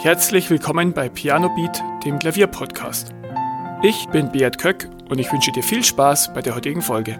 [0.00, 3.12] Herzlich willkommen bei Piano Beat, dem Klavierpodcast.
[3.82, 7.18] Ich bin Beat Köck und ich wünsche dir viel Spaß bei der heutigen Folge.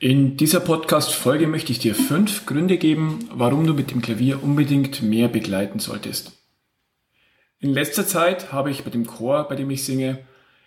[0.00, 5.02] In dieser Podcast-Folge möchte ich dir fünf Gründe geben, warum du mit dem Klavier unbedingt
[5.02, 6.32] mehr begleiten solltest.
[7.60, 10.18] In letzter Zeit habe ich bei dem Chor, bei dem ich singe,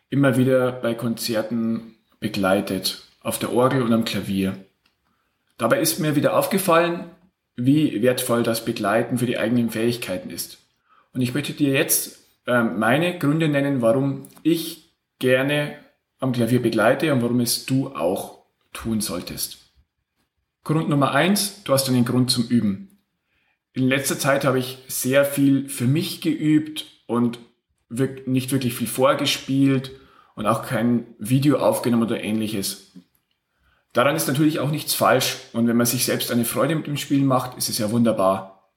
[0.10, 4.56] immer wieder bei Konzerten begleitet, auf der Orgel und am Klavier.
[5.58, 7.12] Dabei ist mir wieder aufgefallen,
[7.56, 10.58] wie wertvoll das Begleiten für die eigenen Fähigkeiten ist.
[11.14, 15.78] Und ich möchte dir jetzt äh, meine Gründe nennen, warum ich gerne
[16.20, 18.40] am Klavier begleite und warum es du auch
[18.74, 19.66] tun solltest.
[20.64, 23.00] Grund Nummer eins, du hast einen Grund zum Üben.
[23.74, 27.40] In letzter Zeit habe ich sehr viel für mich geübt und
[28.26, 29.92] nicht wirklich viel vorgespielt
[30.36, 32.92] und auch kein Video aufgenommen oder ähnliches.
[33.96, 35.38] Daran ist natürlich auch nichts falsch.
[35.54, 38.74] Und wenn man sich selbst eine Freude mit dem Spiel macht, ist es ja wunderbar.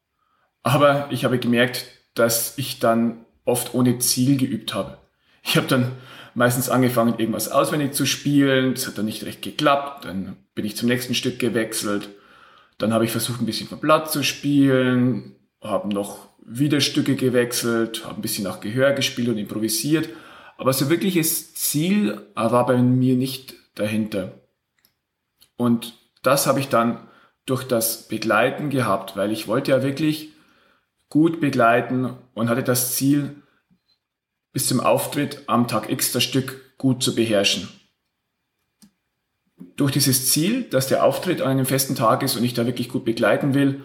[0.62, 4.98] Aber ich habe gemerkt, dass ich dann oft ohne Ziel geübt habe.
[5.42, 5.90] Ich habe dann
[6.34, 10.76] meistens angefangen, irgendwas auswendig zu spielen, das hat dann nicht recht geklappt, dann bin ich
[10.76, 12.10] zum nächsten Stück gewechselt,
[12.76, 18.04] dann habe ich versucht, ein bisschen vom Blatt zu spielen, habe noch wieder Stücke gewechselt,
[18.04, 20.10] habe ein bisschen nach Gehör gespielt und improvisiert,
[20.58, 24.47] aber so wirkliches Ziel war bei mir nicht dahinter.
[25.58, 25.92] Und
[26.22, 27.06] das habe ich dann
[27.44, 30.30] durch das Begleiten gehabt, weil ich wollte ja wirklich
[31.10, 33.42] gut begleiten und hatte das Ziel,
[34.52, 37.68] bis zum Auftritt am Tag X das Stück gut zu beherrschen.
[39.76, 42.88] Durch dieses Ziel, dass der Auftritt an einem festen Tag ist und ich da wirklich
[42.88, 43.84] gut begleiten will,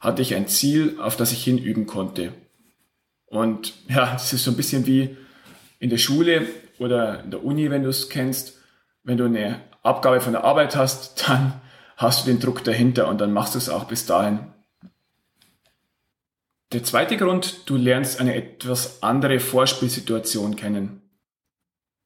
[0.00, 2.32] hatte ich ein Ziel, auf das ich hinüben konnte.
[3.26, 5.16] Und ja, das ist so ein bisschen wie
[5.78, 6.46] in der Schule
[6.78, 8.61] oder in der Uni, wenn du es kennst.
[9.04, 11.60] Wenn du eine Abgabe von der Arbeit hast, dann
[11.96, 14.40] hast du den Druck dahinter und dann machst du es auch bis dahin.
[16.72, 21.02] Der zweite Grund, du lernst eine etwas andere Vorspielsituation kennen.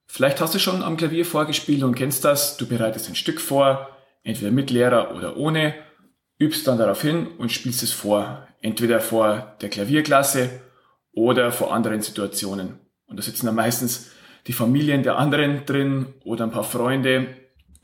[0.06, 3.88] Vielleicht hast du schon am Klavier vorgespielt und kennst das, du bereitest ein Stück vor,
[4.22, 5.74] entweder mit Lehrer oder ohne,
[6.38, 10.60] übst dann darauf hin und spielst es vor, entweder vor der Klavierklasse
[11.12, 12.78] oder vor anderen Situationen.
[13.06, 14.10] Und da sitzen dann meistens
[14.46, 17.28] die Familien der anderen drin oder ein paar Freunde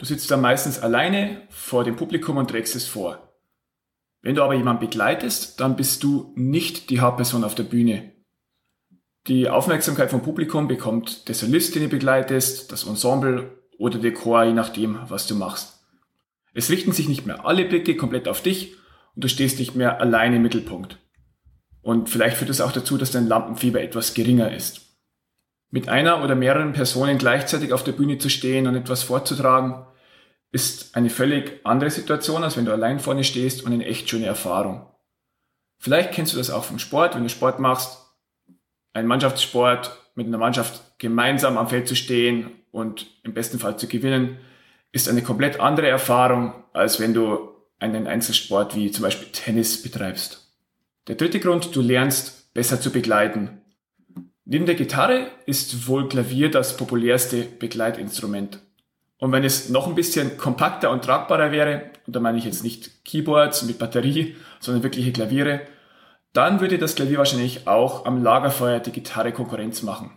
[0.03, 3.37] Du sitzt dann meistens alleine vor dem Publikum und trägst es vor.
[4.21, 8.11] Wenn du aber jemanden begleitest, dann bist du nicht die Hauptperson auf der Bühne.
[9.29, 14.43] Die Aufmerksamkeit vom Publikum bekommt der Solist, den du begleitest, das Ensemble oder der Chor,
[14.43, 15.85] je nachdem, was du machst.
[16.53, 18.75] Es richten sich nicht mehr alle Blicke komplett auf dich
[19.15, 20.99] und du stehst nicht mehr alleine im Mittelpunkt.
[21.81, 24.82] Und vielleicht führt es auch dazu, dass dein Lampenfieber etwas geringer ist.
[25.73, 29.87] Mit einer oder mehreren Personen gleichzeitig auf der Bühne zu stehen und etwas vorzutragen,
[30.51, 34.27] ist eine völlig andere Situation, als wenn du allein vorne stehst und eine echt schöne
[34.27, 34.87] Erfahrung.
[35.79, 37.99] Vielleicht kennst du das auch vom Sport, wenn du Sport machst,
[38.93, 43.89] ein Mannschaftssport mit einer Mannschaft gemeinsam am Feld zu stehen und im besten Fall zu
[43.89, 44.37] gewinnen,
[44.93, 50.55] ist eine komplett andere Erfahrung, als wenn du einen Einzelsport wie zum Beispiel Tennis betreibst.
[51.09, 53.62] Der dritte Grund, du lernst besser zu begleiten.
[54.45, 58.59] Neben der Gitarre ist wohl Klavier das populärste Begleitinstrument.
[59.19, 62.65] Und wenn es noch ein bisschen kompakter und tragbarer wäre, und da meine ich jetzt
[62.65, 65.61] nicht Keyboards mit Batterie, sondern wirkliche Klaviere,
[66.33, 70.17] dann würde das Klavier wahrscheinlich auch am Lagerfeuer die Gitarre Konkurrenz machen.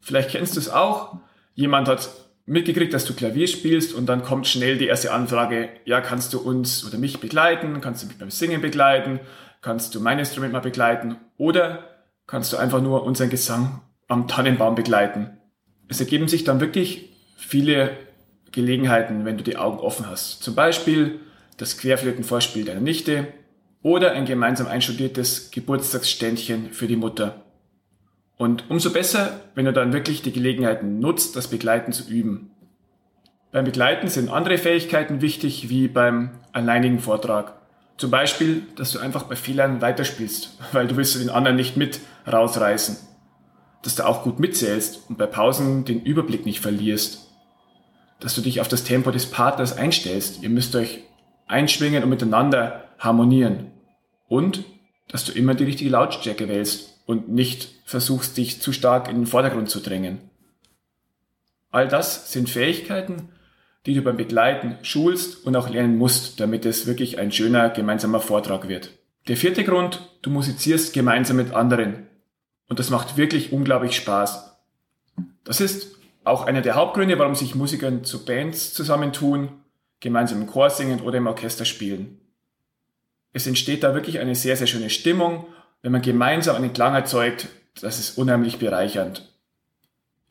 [0.00, 1.18] Vielleicht kennst du es auch.
[1.54, 2.08] Jemand hat
[2.46, 6.40] mitgekriegt, dass du Klavier spielst und dann kommt schnell die erste Anfrage, ja, kannst du
[6.40, 7.80] uns oder mich begleiten?
[7.82, 9.20] Kannst du mich beim Singen begleiten?
[9.60, 11.16] Kannst du mein Instrument mal begleiten?
[11.36, 11.93] Oder
[12.26, 15.38] kannst du einfach nur unseren Gesang am Tannenbaum begleiten?
[15.88, 17.96] Es ergeben sich dann wirklich viele
[18.52, 20.42] Gelegenheiten, wenn du die Augen offen hast.
[20.42, 21.20] Zum Beispiel
[21.56, 23.28] das Querflötenvorspiel deiner Nichte
[23.82, 27.42] oder ein gemeinsam einstudiertes Geburtstagsständchen für die Mutter.
[28.36, 32.50] Und umso besser, wenn du dann wirklich die Gelegenheiten nutzt, das Begleiten zu üben.
[33.52, 37.54] Beim Begleiten sind andere Fähigkeiten wichtig wie beim alleinigen Vortrag.
[37.96, 42.00] Zum Beispiel, dass du einfach bei Fehlern weiterspielst, weil du willst den anderen nicht mit
[42.30, 42.96] rausreißen.
[43.82, 47.24] Dass du auch gut mitzählst und bei Pausen den Überblick nicht verlierst
[48.24, 50.42] dass du dich auf das Tempo des Partners einstellst.
[50.42, 51.00] Ihr müsst euch
[51.46, 53.72] einschwingen und miteinander harmonieren.
[54.28, 54.64] Und
[55.08, 59.26] dass du immer die richtige Lautstärke wählst und nicht versuchst, dich zu stark in den
[59.26, 60.30] Vordergrund zu drängen.
[61.70, 63.28] All das sind Fähigkeiten,
[63.86, 68.20] die du beim Begleiten schulst und auch lernen musst, damit es wirklich ein schöner gemeinsamer
[68.20, 68.90] Vortrag wird.
[69.28, 72.06] Der vierte Grund, du musizierst gemeinsam mit anderen.
[72.68, 74.56] Und das macht wirklich unglaublich Spaß.
[75.44, 79.50] Das ist auch einer der Hauptgründe, warum sich Musiker zu Bands zusammentun,
[80.00, 82.20] gemeinsam im Chor singen oder im Orchester spielen.
[83.32, 85.46] Es entsteht da wirklich eine sehr, sehr schöne Stimmung.
[85.82, 87.48] Wenn man gemeinsam einen Klang erzeugt,
[87.80, 89.33] das ist unheimlich bereichernd.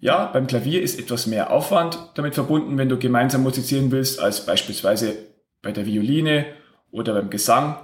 [0.04, 4.46] Ja, beim Klavier ist etwas mehr Aufwand damit verbunden, wenn du gemeinsam musizieren willst, als
[4.46, 5.16] beispielsweise
[5.62, 6.46] bei der Violine
[6.92, 7.78] oder beim Gesang.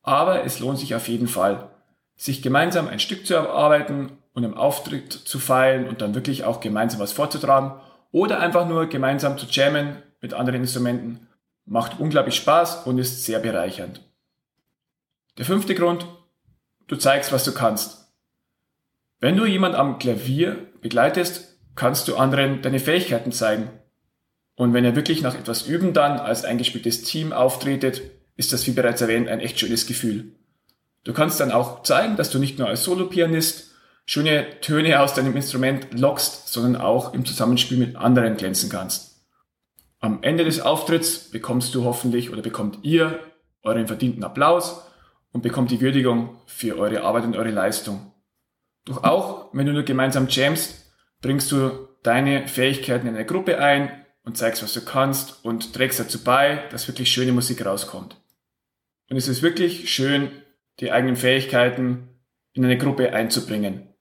[0.00, 1.68] Aber es lohnt sich auf jeden Fall,
[2.14, 6.60] sich gemeinsam ein Stück zu erarbeiten und im Auftritt zu feilen und dann wirklich auch
[6.60, 7.80] gemeinsam was vorzutragen
[8.12, 11.26] oder einfach nur gemeinsam zu jammen mit anderen Instrumenten.
[11.64, 14.08] Macht unglaublich Spaß und ist sehr bereichernd.
[15.36, 16.06] Der fünfte Grund,
[16.86, 18.14] du zeigst, was du kannst.
[19.18, 23.70] Wenn du jemand am Klavier begleitest, kannst du anderen deine Fähigkeiten zeigen.
[24.54, 28.02] Und wenn er wirklich nach etwas Üben dann als eingespieltes Team auftretet,
[28.36, 30.32] ist das wie bereits erwähnt ein echt schönes Gefühl.
[31.04, 33.70] Du kannst dann auch zeigen, dass du nicht nur als Solopianist
[34.04, 39.24] schöne Töne aus deinem Instrument lockst, sondern auch im Zusammenspiel mit anderen glänzen kannst.
[40.00, 43.20] Am Ende des Auftritts bekommst du hoffentlich oder bekommt ihr
[43.62, 44.82] euren verdienten Applaus
[45.32, 48.09] und bekommt die Würdigung für eure Arbeit und eure Leistung.
[48.90, 50.90] Doch auch, wenn du nur gemeinsam jamst,
[51.22, 56.00] bringst du deine Fähigkeiten in eine Gruppe ein und zeigst, was du kannst und trägst
[56.00, 58.20] dazu bei, dass wirklich schöne Musik rauskommt.
[59.08, 60.32] Und es ist wirklich schön,
[60.80, 62.08] die eigenen Fähigkeiten
[62.52, 63.94] in eine Gruppe einzubringen.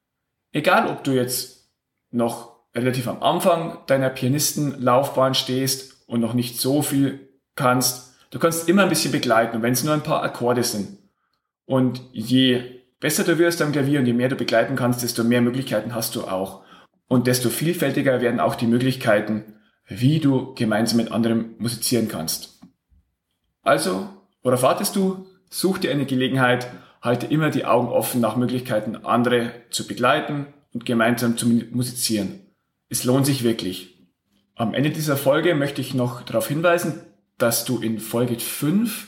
[0.54, 1.70] Egal, ob du jetzt
[2.10, 8.68] noch relativ am Anfang deiner Pianistenlaufbahn stehst und noch nicht so viel kannst, du kannst
[8.68, 10.98] immer ein bisschen begleiten, wenn es nur ein paar Akkorde sind.
[11.68, 15.42] Und je besser du wirst am Klavier und je mehr du begleiten kannst, desto mehr
[15.42, 16.64] Möglichkeiten hast du auch.
[17.08, 19.56] Und desto vielfältiger werden auch die Möglichkeiten,
[19.88, 22.60] wie du gemeinsam mit anderen musizieren kannst.
[23.64, 24.10] Also,
[24.44, 25.26] worauf wartest du?
[25.50, 26.70] Such dir eine Gelegenheit
[27.02, 32.42] halte immer die Augen offen nach Möglichkeiten, andere zu begleiten und gemeinsam zu musizieren.
[32.90, 33.98] Es lohnt sich wirklich.
[34.56, 37.02] Am Ende dieser Folge möchte ich noch darauf hinweisen,
[37.38, 39.08] dass du in Folge 5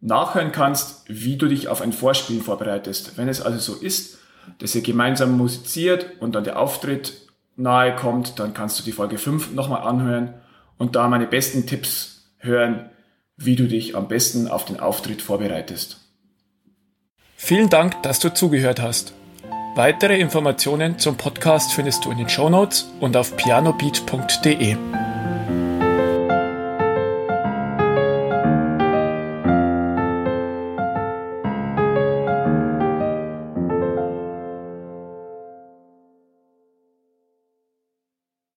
[0.00, 3.16] nachhören kannst, wie du dich auf ein Vorspielen vorbereitest.
[3.16, 4.18] Wenn es also so ist,
[4.58, 9.18] dass ihr gemeinsam musiziert und dann der Auftritt nahe kommt, dann kannst du die Folge
[9.18, 10.34] 5 nochmal anhören
[10.78, 12.88] und da meine besten Tipps hören,
[13.36, 15.98] wie du dich am besten auf den Auftritt vorbereitest.
[17.36, 19.14] Vielen Dank, dass du zugehört hast.
[19.74, 24.99] Weitere Informationen zum Podcast findest du in den Show Notes und auf pianobeat.de.